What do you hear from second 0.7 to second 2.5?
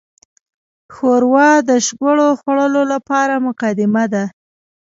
ښوروا د شګوړو